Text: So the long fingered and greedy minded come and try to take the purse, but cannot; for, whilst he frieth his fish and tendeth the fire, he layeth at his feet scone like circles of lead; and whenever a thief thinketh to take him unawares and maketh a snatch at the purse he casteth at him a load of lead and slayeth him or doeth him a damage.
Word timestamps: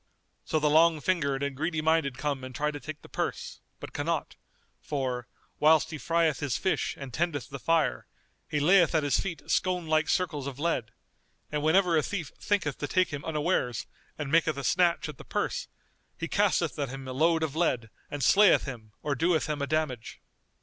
So 0.45 0.57
the 0.59 0.67
long 0.67 0.99
fingered 0.99 1.43
and 1.43 1.55
greedy 1.55 1.79
minded 1.79 2.17
come 2.17 2.43
and 2.43 2.55
try 2.55 2.71
to 2.71 2.79
take 2.79 3.03
the 3.03 3.07
purse, 3.07 3.59
but 3.79 3.93
cannot; 3.93 4.35
for, 4.81 5.27
whilst 5.59 5.91
he 5.91 5.99
frieth 5.99 6.39
his 6.39 6.57
fish 6.57 6.95
and 6.97 7.13
tendeth 7.13 7.51
the 7.51 7.59
fire, 7.59 8.07
he 8.49 8.59
layeth 8.59 8.95
at 8.95 9.03
his 9.03 9.19
feet 9.19 9.43
scone 9.51 9.85
like 9.85 10.09
circles 10.09 10.47
of 10.47 10.57
lead; 10.57 10.89
and 11.51 11.61
whenever 11.61 11.95
a 11.95 12.01
thief 12.01 12.31
thinketh 12.39 12.79
to 12.79 12.87
take 12.87 13.09
him 13.09 13.23
unawares 13.23 13.85
and 14.17 14.31
maketh 14.31 14.57
a 14.57 14.63
snatch 14.63 15.07
at 15.07 15.19
the 15.19 15.23
purse 15.23 15.67
he 16.17 16.27
casteth 16.27 16.79
at 16.79 16.89
him 16.89 17.07
a 17.07 17.13
load 17.13 17.43
of 17.43 17.55
lead 17.55 17.91
and 18.09 18.23
slayeth 18.23 18.63
him 18.65 18.93
or 19.03 19.13
doeth 19.13 19.45
him 19.47 19.61
a 19.61 19.67
damage. 19.67 20.19